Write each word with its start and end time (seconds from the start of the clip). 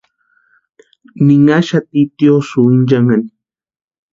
Ninhaxati 1.25 2.01
tiosïo 2.17 2.61
inchanhani. 2.77 3.29